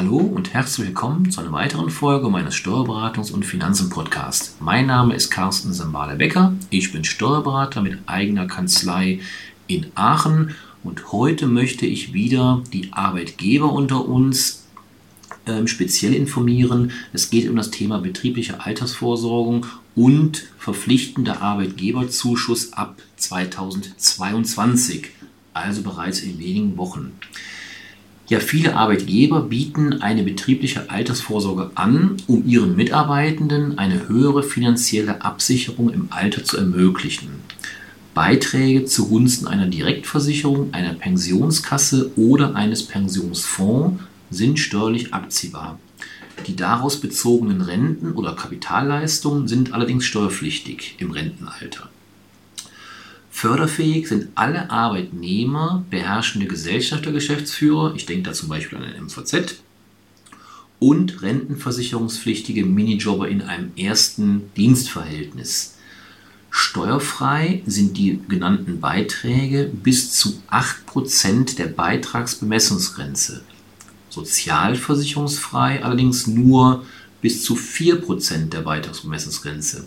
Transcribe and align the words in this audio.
Hallo 0.00 0.16
und 0.16 0.54
herzlich 0.54 0.86
willkommen 0.86 1.30
zu 1.30 1.42
einer 1.42 1.52
weiteren 1.52 1.90
Folge 1.90 2.30
meines 2.30 2.54
Steuerberatungs- 2.54 3.32
und 3.32 3.44
Finanzen-Podcasts. 3.44 4.56
Mein 4.58 4.86
Name 4.86 5.14
ist 5.14 5.28
Carsten 5.28 5.74
Sambale-Becker. 5.74 6.54
Ich 6.70 6.90
bin 6.90 7.04
Steuerberater 7.04 7.82
mit 7.82 7.98
eigener 8.06 8.46
Kanzlei 8.46 9.20
in 9.66 9.88
Aachen 9.96 10.54
und 10.82 11.12
heute 11.12 11.48
möchte 11.48 11.84
ich 11.84 12.14
wieder 12.14 12.62
die 12.72 12.94
Arbeitgeber 12.94 13.70
unter 13.70 14.08
uns 14.08 14.64
ähm, 15.44 15.66
speziell 15.66 16.14
informieren. 16.14 16.92
Es 17.12 17.28
geht 17.28 17.50
um 17.50 17.56
das 17.56 17.70
Thema 17.70 17.98
betriebliche 17.98 18.64
Altersvorsorgung 18.64 19.66
und 19.94 20.46
verpflichtender 20.56 21.42
Arbeitgeberzuschuss 21.42 22.72
ab 22.72 23.02
2022, 23.18 25.10
also 25.52 25.82
bereits 25.82 26.20
in 26.20 26.38
wenigen 26.38 26.78
Wochen. 26.78 27.12
Ja, 28.30 28.38
viele 28.38 28.76
Arbeitgeber 28.76 29.40
bieten 29.42 30.02
eine 30.02 30.22
betriebliche 30.22 30.88
Altersvorsorge 30.88 31.72
an, 31.74 32.16
um 32.28 32.46
ihren 32.46 32.76
Mitarbeitenden 32.76 33.76
eine 33.76 34.06
höhere 34.06 34.44
finanzielle 34.44 35.22
Absicherung 35.22 35.90
im 35.90 36.06
Alter 36.10 36.44
zu 36.44 36.56
ermöglichen. 36.56 37.30
Beiträge 38.14 38.84
zugunsten 38.84 39.48
einer 39.48 39.66
Direktversicherung, 39.66 40.72
einer 40.72 40.94
Pensionskasse 40.94 42.12
oder 42.14 42.54
eines 42.54 42.84
Pensionsfonds 42.84 44.00
sind 44.30 44.60
steuerlich 44.60 45.12
abziehbar. 45.12 45.80
Die 46.46 46.54
daraus 46.54 47.00
bezogenen 47.00 47.62
Renten 47.62 48.12
oder 48.12 48.36
Kapitalleistungen 48.36 49.48
sind 49.48 49.72
allerdings 49.72 50.04
steuerpflichtig 50.04 50.94
im 50.98 51.10
Rentenalter. 51.10 51.88
Förderfähig 53.40 54.06
sind 54.06 54.28
alle 54.34 54.68
Arbeitnehmer, 54.68 55.82
beherrschende 55.88 56.46
Gesellschafter, 56.46 57.10
Geschäftsführer, 57.10 57.94
ich 57.96 58.04
denke 58.04 58.24
da 58.24 58.32
zum 58.34 58.50
Beispiel 58.50 58.76
an 58.76 58.84
ein 58.84 59.04
MVZ, 59.04 59.62
und 60.78 61.22
rentenversicherungspflichtige 61.22 62.66
Minijobber 62.66 63.30
in 63.30 63.40
einem 63.40 63.72
ersten 63.78 64.52
Dienstverhältnis. 64.58 65.76
Steuerfrei 66.50 67.62
sind 67.64 67.96
die 67.96 68.20
genannten 68.28 68.78
Beiträge 68.78 69.70
bis 69.72 70.12
zu 70.12 70.42
8% 70.50 71.56
der 71.56 71.68
Beitragsbemessungsgrenze. 71.68 73.40
Sozialversicherungsfrei 74.10 75.82
allerdings 75.82 76.26
nur 76.26 76.84
bis 77.22 77.42
zu 77.42 77.54
4% 77.54 78.50
der 78.50 78.60
Beitragsbemessungsgrenze. 78.60 79.86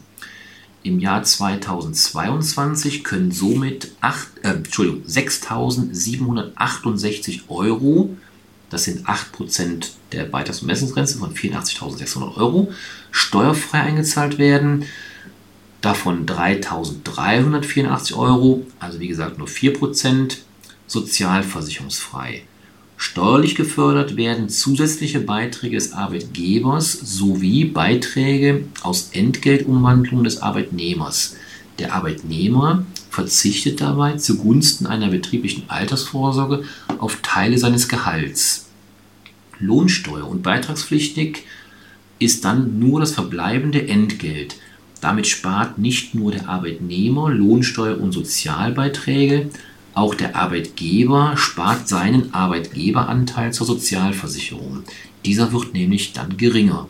Im 0.84 1.00
Jahr 1.00 1.24
2022 1.24 3.04
können 3.06 3.32
somit 3.32 3.92
äh, 4.02 4.50
6.768 4.50 7.40
Euro, 7.48 8.10
das 8.70 8.84
sind 8.84 9.08
8% 9.08 9.92
der 10.12 10.26
Beitragsbemessungsgrenze 10.26 11.20
von 11.20 11.34
84.600 11.34 12.36
Euro, 12.36 12.74
steuerfrei 13.12 13.80
eingezahlt 13.80 14.38
werden. 14.38 14.84
Davon 15.80 16.26
3.384 16.26 18.18
Euro, 18.18 18.68
also 18.80 19.00
wie 19.00 19.08
gesagt 19.08 19.38
nur 19.38 19.48
4%, 19.48 20.40
sozialversicherungsfrei. 20.88 22.44
Steuerlich 22.98 23.56
gefördert 23.56 24.16
werden 24.16 24.50
zusätzliche 24.50 25.20
Beiträge 25.20 25.76
des 25.76 25.94
Arbeitgebers 25.94 26.94
sowie 26.94 27.66
Beiträge 27.66 28.66
aus 28.82 29.10
Entgeltumwandlung 29.12 30.24
des 30.24 30.42
Arbeitnehmers. 30.42 31.36
Der 31.80 31.94
Arbeitnehmer 31.94 32.86
verzichtet 33.10 33.82
dabei 33.82 34.16
zugunsten 34.18 34.86
einer 34.86 35.10
betrieblichen 35.10 35.70
Altersvorsorge 35.70 36.64
auf 37.00 37.20
Teile 37.22 37.58
seines 37.58 37.88
Gehalts. 37.88 38.70
Lohnsteuer 39.60 40.28
und 40.28 40.44
beitragspflichtig 40.44 41.44
ist 42.20 42.46
dann 42.46 42.80
nur 42.80 43.00
das 43.00 43.12
verbleibende 43.12 43.88
Entgelt. 43.88 44.56
Damit 45.02 45.28
spart 45.28 45.78
nicht 45.78 46.16
nur 46.16 46.32
der 46.32 46.48
Arbeitnehmer 46.48 47.30
Lohnsteuer 47.30 48.00
und 48.00 48.14
Sozialbeiträge, 48.14 49.50
auch 49.94 50.16
der 50.16 50.36
Arbeitgeber 50.36 51.38
spart 51.38 51.88
seinen 51.88 52.34
Arbeitgeberanteil 52.34 53.54
zur 53.54 53.68
Sozialversicherung. 53.68 54.84
Dieser 55.26 55.52
wird 55.52 55.74
nämlich 55.74 56.14
dann 56.14 56.38
geringer. 56.38 56.88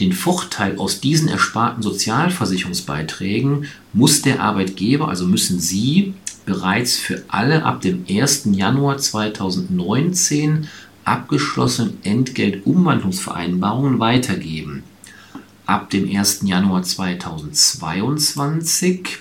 Den 0.00 0.12
Vorteil 0.12 0.78
aus 0.78 1.00
diesen 1.00 1.28
ersparten 1.28 1.82
Sozialversicherungsbeiträgen 1.82 3.66
muss 3.92 4.22
der 4.22 4.40
Arbeitgeber, 4.40 5.08
also 5.08 5.26
müssen 5.26 5.60
Sie, 5.60 6.14
bereits 6.46 6.96
für 6.96 7.22
alle 7.28 7.64
ab 7.64 7.80
dem 7.80 8.04
1. 8.08 8.48
Januar 8.52 8.98
2019 8.98 10.68
abgeschlossenen 11.04 11.98
Entgeltumwandlungsvereinbarungen 12.02 14.00
weitergeben. 14.00 14.82
Ab 15.66 15.90
dem 15.90 16.14
1. 16.14 16.40
Januar 16.42 16.82
2022 16.82 19.18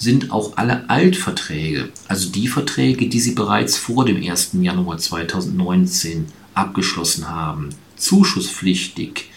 sind 0.00 0.32
auch 0.32 0.56
alle 0.56 0.88
Altverträge, 0.88 1.90
also 2.08 2.30
die 2.30 2.48
Verträge, 2.48 3.06
die 3.06 3.20
Sie 3.20 3.32
bereits 3.32 3.76
vor 3.76 4.06
dem 4.06 4.16
1. 4.16 4.52
Januar 4.54 4.96
2019 4.96 6.24
abgeschlossen 6.54 7.28
haben, 7.28 7.68
zuschusspflichtig. 7.96 9.30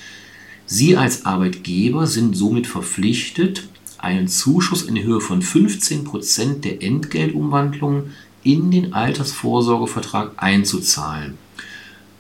Sie 0.66 0.96
als 0.96 1.26
Arbeitgeber 1.26 2.08
sind 2.08 2.38
somit 2.38 2.66
verpflichtet, 2.66 3.68
einen 3.98 4.30
Zuschuss 4.30 4.84
in 4.84 5.04
Höhe 5.04 5.20
von 5.20 5.42
15% 5.42 6.62
der 6.62 6.82
Entgeltumwandlung 6.82 8.12
in 8.44 8.72
den 8.72 8.94
Altersvorsorgevertrag 8.94 10.32
einzuzahlen. 10.38 11.38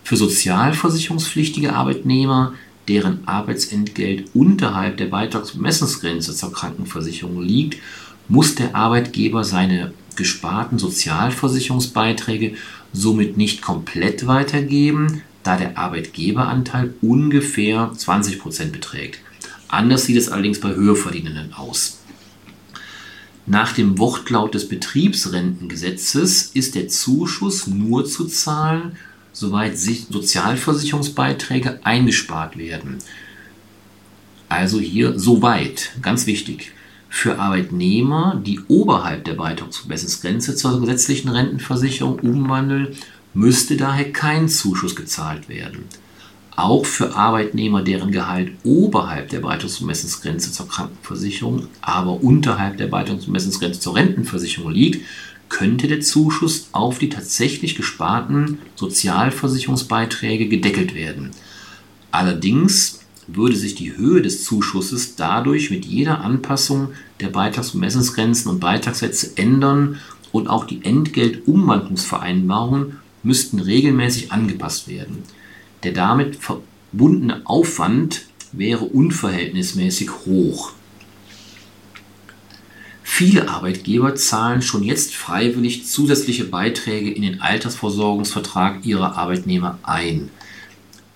Für 0.03 0.17
sozialversicherungspflichtige 0.17 1.73
Arbeitnehmer, 1.73 2.55
deren 2.89 3.25
Arbeitsentgelt 3.25 4.25
unterhalb 4.33 4.97
der 4.97 5.05
Beitragsbemessungsgrenze 5.05 6.35
zur 6.35 6.51
Krankenversicherung 6.51 7.41
liegt, 7.41 7.77
muss 8.27 8.55
der 8.55 8.75
Arbeitgeber 8.75 9.43
seine 9.43 9.93
gesparten 10.15 10.79
Sozialversicherungsbeiträge 10.79 12.55
somit 12.93 13.37
nicht 13.37 13.61
komplett 13.61 14.27
weitergeben, 14.27 15.21
da 15.43 15.57
der 15.57 15.77
Arbeitgeberanteil 15.77 16.93
ungefähr 17.01 17.91
20% 17.91 18.71
beträgt. 18.71 19.19
Anders 19.67 20.05
sieht 20.05 20.17
es 20.17 20.29
allerdings 20.29 20.59
bei 20.59 20.69
Höherverdienenden 20.69 21.53
aus. 21.53 21.99
Nach 23.45 23.73
dem 23.73 23.97
Wortlaut 23.97 24.53
des 24.53 24.69
Betriebsrentengesetzes 24.69 26.51
ist 26.53 26.75
der 26.75 26.87
Zuschuss 26.87 27.67
nur 27.67 28.05
zu 28.05 28.25
zahlen, 28.25 28.95
soweit 29.33 29.77
Sozialversicherungsbeiträge 29.77 31.79
eingespart 31.83 32.57
werden. 32.57 32.99
Also 34.47 34.79
hier 34.79 35.19
soweit, 35.19 35.91
ganz 36.01 36.25
wichtig. 36.25 36.71
Für 37.15 37.37
Arbeitnehmer, 37.37 38.41
die 38.43 38.59
oberhalb 38.67 39.23
der 39.23 39.35
Beitragsbemessungsgrenze 39.35 40.55
zur 40.55 40.81
gesetzlichen 40.81 41.29
Rentenversicherung 41.29 42.19
umwandeln, 42.19 42.97
müsste 43.35 43.77
daher 43.77 44.11
kein 44.11 44.49
Zuschuss 44.49 44.95
gezahlt 44.95 45.47
werden. 45.47 45.85
Auch 46.55 46.87
für 46.87 47.15
Arbeitnehmer, 47.15 47.83
deren 47.83 48.11
Gehalt 48.11 48.53
oberhalb 48.63 49.29
der 49.29 49.41
Beitragsbemessungsgrenze 49.41 50.51
zur 50.51 50.67
Krankenversicherung, 50.67 51.67
aber 51.81 52.21
unterhalb 52.23 52.77
der 52.77 52.87
Beitragsbemessungsgrenze 52.87 53.79
zur 53.79 53.95
Rentenversicherung 53.95 54.71
liegt, 54.71 55.05
könnte 55.49 55.87
der 55.87 56.01
Zuschuss 56.01 56.69
auf 56.71 56.97
die 56.97 57.09
tatsächlich 57.09 57.75
gesparten 57.75 58.57
Sozialversicherungsbeiträge 58.75 60.47
gedeckelt 60.47 60.95
werden. 60.95 61.29
Allerdings 62.11 63.02
würde 63.27 63.55
sich 63.55 63.75
die 63.75 63.95
Höhe 63.95 64.21
des 64.21 64.43
Zuschusses 64.43 65.15
dadurch 65.15 65.71
mit 65.71 65.85
jeder 65.85 66.19
Anpassung 66.21 66.89
der 67.19 67.27
Beitragsbemessungsgrenzen 67.27 68.51
und 68.51 68.59
Beitragssätze 68.59 69.37
ändern 69.37 69.99
und 70.31 70.47
auch 70.47 70.65
die 70.65 70.83
Entgeltumwandlungsvereinbarungen 70.83 72.97
müssten 73.23 73.59
regelmäßig 73.59 74.31
angepasst 74.31 74.87
werden. 74.87 75.23
Der 75.83 75.93
damit 75.93 76.37
verbundene 76.37 77.41
Aufwand 77.45 78.25
wäre 78.51 78.85
unverhältnismäßig 78.85 80.09
hoch. 80.25 80.71
Viele 83.03 83.49
Arbeitgeber 83.49 84.15
zahlen 84.15 84.61
schon 84.61 84.83
jetzt 84.83 85.13
freiwillig 85.13 85.85
zusätzliche 85.85 86.45
Beiträge 86.45 87.11
in 87.11 87.21
den 87.21 87.41
Altersversorgungsvertrag 87.41 88.85
ihrer 88.85 89.17
Arbeitnehmer 89.17 89.77
ein. 89.83 90.29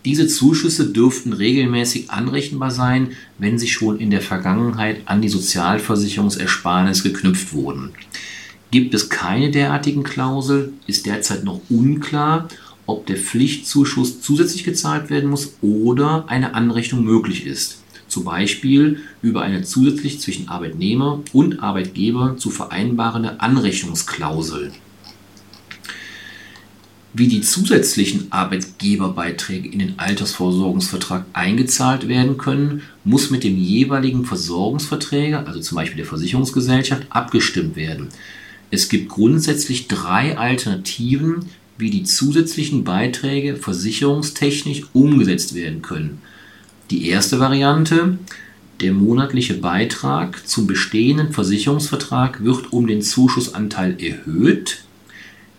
Diese 0.07 0.25
Zuschüsse 0.25 0.87
dürften 0.87 1.33
regelmäßig 1.33 2.11
anrechenbar 2.11 2.71
sein, 2.71 3.09
wenn 3.39 3.59
sie 3.59 3.67
schon 3.67 3.99
in 3.99 4.09
der 4.09 4.21
Vergangenheit 4.21 5.01
an 5.03 5.21
die 5.21 5.27
Sozialversicherungsersparnis 5.27 7.03
geknüpft 7.03 7.51
wurden. 7.51 7.91
Gibt 8.71 8.93
es 8.93 9.09
keine 9.09 9.51
derartigen 9.51 10.03
Klausel, 10.03 10.71
ist 10.87 11.07
derzeit 11.07 11.43
noch 11.43 11.59
unklar, 11.69 12.47
ob 12.85 13.05
der 13.05 13.17
Pflichtzuschuss 13.17 14.21
zusätzlich 14.21 14.63
gezahlt 14.63 15.09
werden 15.09 15.29
muss 15.29 15.57
oder 15.61 16.23
eine 16.29 16.55
Anrechnung 16.55 17.03
möglich 17.03 17.45
ist. 17.45 17.83
Zum 18.07 18.23
Beispiel 18.23 19.01
über 19.21 19.41
eine 19.41 19.63
zusätzlich 19.63 20.21
zwischen 20.21 20.47
Arbeitnehmer 20.47 21.21
und 21.33 21.61
Arbeitgeber 21.61 22.37
zu 22.37 22.49
vereinbarende 22.49 23.41
Anrechnungsklausel. 23.41 24.71
Wie 27.17 27.27
die 27.27 27.41
zusätzlichen 27.41 28.31
Arbeitgeberbeiträge 28.31 29.67
in 29.67 29.79
den 29.79 29.97
Altersvorsorgungsvertrag 29.97 31.25
eingezahlt 31.33 32.07
werden 32.07 32.37
können, 32.37 32.83
muss 33.03 33.31
mit 33.31 33.43
dem 33.43 33.57
jeweiligen 33.57 34.23
Versorgungsverträger, 34.23 35.47
also 35.47 35.59
zum 35.59 35.77
Beispiel 35.77 35.97
der 35.97 36.05
Versicherungsgesellschaft, 36.05 37.07
abgestimmt 37.09 37.75
werden. 37.75 38.09
Es 38.69 38.87
gibt 38.87 39.09
grundsätzlich 39.09 39.87
drei 39.87 40.37
Alternativen, 40.37 41.45
wie 41.79 41.89
die 41.89 42.03
zusätzlichen 42.03 42.83
Beiträge 42.83 43.55
versicherungstechnisch 43.55 44.83
umgesetzt 44.93 45.55
werden 45.55 45.81
können. 45.81 46.21
Die 46.91 47.07
erste 47.07 47.39
Variante, 47.39 48.19
der 48.79 48.93
monatliche 48.93 49.55
Beitrag 49.55 50.47
zum 50.47 50.67
bestehenden 50.67 51.33
Versicherungsvertrag 51.33 52.43
wird 52.43 52.71
um 52.71 52.85
den 52.85 53.01
Zuschussanteil 53.01 53.97
erhöht. 53.99 54.83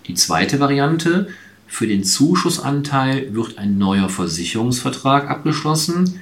Die 0.06 0.14
zweite 0.14 0.60
Variante, 0.60 1.28
für 1.68 1.86
den 1.86 2.02
Zuschussanteil 2.02 3.34
wird 3.34 3.58
ein 3.58 3.78
neuer 3.78 4.08
Versicherungsvertrag 4.08 5.30
abgeschlossen. 5.30 6.20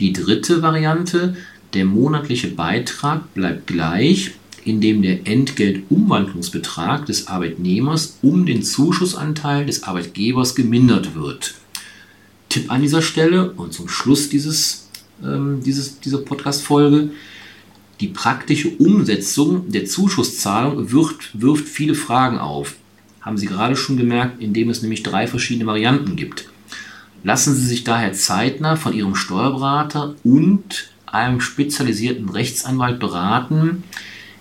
Die 0.00 0.12
dritte 0.12 0.60
Variante, 0.60 1.36
der 1.72 1.84
monatliche 1.84 2.48
Beitrag 2.48 3.32
bleibt 3.32 3.68
gleich, 3.68 4.32
indem 4.64 5.00
der 5.02 5.26
Entgeltumwandlungsbetrag 5.26 7.06
des 7.06 7.28
Arbeitnehmers 7.28 8.18
um 8.22 8.44
den 8.44 8.62
Zuschussanteil 8.62 9.64
des 9.64 9.84
Arbeitgebers 9.84 10.54
gemindert 10.54 11.14
wird. 11.14 11.54
Tipp 12.48 12.70
an 12.70 12.82
dieser 12.82 13.00
Stelle 13.00 13.52
und 13.52 13.72
zum 13.72 13.88
Schluss 13.88 14.28
dieses, 14.28 14.88
ähm, 15.22 15.62
dieses, 15.64 16.00
dieser 16.00 16.18
Podcast-Folge. 16.18 17.10
Die 18.00 18.08
praktische 18.08 18.70
Umsetzung 18.78 19.70
der 19.70 19.86
Zuschusszahlung 19.86 20.90
wirft, 20.90 21.40
wirft 21.40 21.66
viele 21.66 21.94
Fragen 21.94 22.38
auf 22.38 22.74
haben 23.28 23.36
Sie 23.36 23.46
gerade 23.46 23.76
schon 23.76 23.98
gemerkt, 23.98 24.40
indem 24.42 24.70
es 24.70 24.80
nämlich 24.80 25.02
drei 25.02 25.26
verschiedene 25.26 25.66
Varianten 25.66 26.16
gibt. 26.16 26.48
Lassen 27.22 27.54
Sie 27.54 27.66
sich 27.66 27.84
daher 27.84 28.14
zeitnah 28.14 28.74
von 28.74 28.94
Ihrem 28.94 29.14
Steuerberater 29.14 30.14
und 30.24 30.88
einem 31.04 31.42
spezialisierten 31.42 32.30
Rechtsanwalt 32.30 32.98
beraten, 32.98 33.84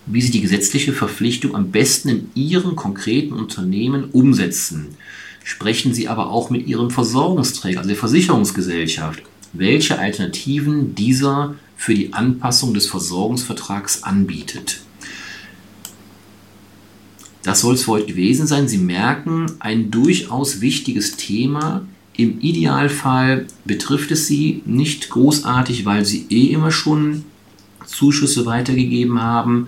wie 0.06 0.22
Sie 0.22 0.32
die 0.32 0.40
gesetzliche 0.40 0.94
Verpflichtung 0.94 1.54
am 1.54 1.72
besten 1.72 2.08
in 2.08 2.30
Ihrem 2.34 2.78
konkreten 2.78 3.34
Unternehmen 3.34 4.06
umsetzen. 4.06 4.96
Sprechen 5.44 5.94
Sie 5.94 6.08
aber 6.08 6.30
auch 6.32 6.50
mit 6.50 6.66
Ihrem 6.66 6.90
Versorgungsträger, 6.90 7.80
also 7.80 7.90
der 7.90 7.98
Versicherungsgesellschaft, 7.98 9.22
welche 9.52 10.00
Alternativen 10.00 10.96
dieser 10.96 11.56
für 11.76 11.94
die 11.94 12.14
Anpassung 12.14 12.74
des 12.74 12.88
Versorgungsvertrags 12.88 14.04
anbietet. 14.04 14.80
Das 17.48 17.62
soll 17.62 17.76
es 17.76 17.84
für 17.86 17.92
heute 17.92 18.08
gewesen 18.08 18.46
sein. 18.46 18.68
Sie 18.68 18.78
merken, 18.78 19.46
ein 19.60 19.90
durchaus 19.90 20.60
wichtiges 20.60 21.16
Thema. 21.16 21.88
Im 22.18 22.42
Idealfall 22.42 23.48
betrifft 23.64 24.12
es 24.12 24.28
Sie 24.28 24.62
nicht 24.66 25.10
großartig, 25.10 25.86
weil 25.86 26.04
Sie 26.04 26.26
eh 26.30 26.48
immer 26.48 26.72
schon 26.72 27.24
Zuschüsse 27.86 28.46
weitergegeben 28.46 29.22
haben. 29.22 29.68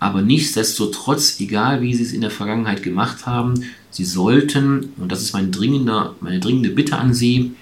Aber 0.00 0.20
nichtsdestotrotz, 0.20 1.38
egal 1.38 1.80
wie 1.80 1.94
Sie 1.94 2.02
es 2.02 2.12
in 2.12 2.22
der 2.22 2.32
Vergangenheit 2.32 2.82
gemacht 2.82 3.24
haben, 3.24 3.54
Sie 3.92 4.04
sollten, 4.04 4.88
und 4.96 5.12
das 5.12 5.22
ist 5.22 5.32
mein 5.32 5.52
meine 6.20 6.40
dringende 6.40 6.70
Bitte 6.70 6.98
an 6.98 7.14
Sie, 7.14 7.52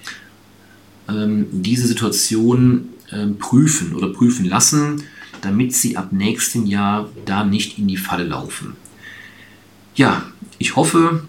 ähm, 1.07 1.45
diese 1.51 1.85
Situation 1.85 2.89
ähm, 3.11 3.37
prüfen 3.37 3.93
oder 3.93 4.07
prüfen 4.07 4.45
lassen, 4.45 5.03
damit 5.41 5.75
Sie 5.75 5.97
ab 5.97 6.11
nächstem 6.11 6.65
Jahr 6.65 7.09
da 7.25 7.45
nicht 7.45 7.77
in 7.77 7.87
die 7.87 7.97
Falle 7.97 8.23
laufen. 8.23 8.75
Ja, 9.95 10.25
ich 10.57 10.75
hoffe 10.75 11.23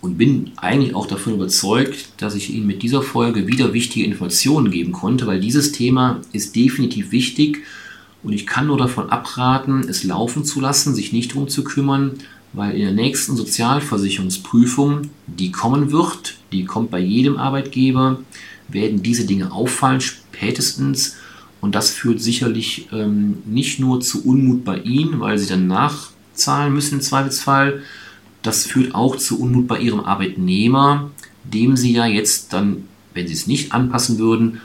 und 0.00 0.18
bin 0.18 0.50
eigentlich 0.56 0.96
auch 0.96 1.06
davon 1.06 1.34
überzeugt, 1.34 2.08
dass 2.16 2.34
ich 2.34 2.50
Ihnen 2.50 2.66
mit 2.66 2.82
dieser 2.82 3.02
Folge 3.02 3.46
wieder 3.46 3.72
wichtige 3.72 4.04
Informationen 4.04 4.72
geben 4.72 4.90
konnte, 4.90 5.28
weil 5.28 5.38
dieses 5.38 5.70
Thema 5.70 6.20
ist 6.32 6.56
definitiv 6.56 7.12
wichtig 7.12 7.62
und 8.24 8.32
ich 8.32 8.48
kann 8.48 8.66
nur 8.66 8.78
davon 8.78 9.10
abraten, 9.10 9.88
es 9.88 10.02
laufen 10.02 10.44
zu 10.44 10.60
lassen, 10.60 10.92
sich 10.92 11.12
nicht 11.12 11.30
darum 11.30 11.48
zu 11.48 11.62
kümmern, 11.62 12.14
weil 12.52 12.74
in 12.74 12.82
der 12.82 12.92
nächsten 12.92 13.36
Sozialversicherungsprüfung, 13.36 15.02
die 15.28 15.52
kommen 15.52 15.92
wird, 15.92 16.36
die 16.50 16.64
kommt 16.64 16.90
bei 16.90 16.98
jedem 16.98 17.36
Arbeitgeber, 17.36 18.18
werden 18.66 19.04
diese 19.04 19.24
Dinge 19.24 19.52
auffallen, 19.52 20.00
spätestens. 20.00 21.16
Und 21.60 21.76
das 21.76 21.90
führt 21.90 22.20
sicherlich 22.20 22.88
ähm, 22.90 23.38
nicht 23.44 23.78
nur 23.78 24.00
zu 24.00 24.24
Unmut 24.24 24.64
bei 24.64 24.78
Ihnen, 24.78 25.20
weil 25.20 25.38
Sie 25.38 25.46
dann 25.46 25.68
nachzahlen 26.30 26.72
müssen 26.72 26.96
im 26.96 27.00
Zweifelsfall, 27.00 27.82
das 28.42 28.66
führt 28.66 28.94
auch 28.94 29.16
zu 29.16 29.40
Unmut 29.40 29.68
bei 29.68 29.78
ihrem 29.78 30.00
Arbeitnehmer, 30.00 31.10
dem 31.44 31.76
sie 31.76 31.92
ja 31.92 32.06
jetzt 32.06 32.52
dann, 32.52 32.88
wenn 33.12 33.26
sie 33.26 33.34
es 33.34 33.46
nicht 33.46 33.72
anpassen 33.72 34.18
würden, 34.18 34.60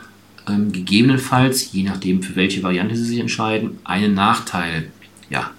ähm, 0.48 0.72
gegebenenfalls, 0.72 1.72
je 1.74 1.84
nachdem 1.84 2.22
für 2.22 2.36
welche 2.36 2.64
Variante 2.64 2.96
sie 2.96 3.04
sich 3.04 3.20
entscheiden, 3.20 3.80
einen 3.84 4.14
Nachteil 4.14 4.92
ja, 5.30 5.52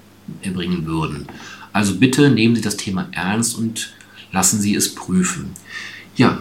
erbringen 0.43 0.87
würden. 0.87 1.27
Also 1.73 1.97
bitte 1.97 2.31
nehmen 2.31 2.57
Sie 2.57 2.63
das 2.63 2.79
Thema 2.79 3.09
ernst 3.13 3.59
und 3.59 3.93
lassen 4.33 4.61
Sie 4.61 4.75
es 4.75 4.95
prüfen. 4.95 5.51
Ja, 6.17 6.39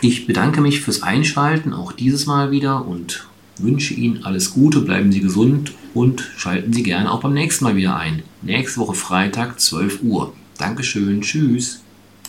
ich 0.00 0.26
bedanke 0.26 0.60
mich 0.60 0.80
fürs 0.80 1.02
Einschalten, 1.02 1.72
auch 1.72 1.92
dieses 1.92 2.26
Mal 2.26 2.50
wieder 2.50 2.84
und 2.84 3.28
wünsche 3.58 3.94
Ihnen 3.94 4.24
alles 4.24 4.52
Gute, 4.52 4.80
bleiben 4.80 5.12
Sie 5.12 5.20
gesund 5.20 5.72
und 5.94 6.30
schalten 6.36 6.72
Sie 6.72 6.82
gerne 6.82 7.10
auch 7.10 7.20
beim 7.20 7.34
nächsten 7.34 7.64
Mal 7.64 7.76
wieder 7.76 7.96
ein. 7.96 8.22
Nächste 8.42 8.80
Woche 8.80 8.94
Freitag, 8.94 9.60
12 9.60 10.02
Uhr. 10.02 10.32
Dankeschön, 10.58 11.20
tschüss. 11.20 11.83